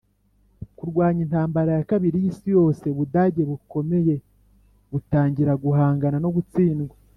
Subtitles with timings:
[0.77, 4.15] kurwanya intambara ya kabiri y'isi yose: ubudage bukomeye
[4.91, 6.95] butangira guhangana no gutsindwa